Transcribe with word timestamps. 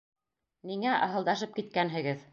Ниңә 0.71 0.95
аһылдашып 1.09 1.57
киткәнһегеҙ? 1.59 2.29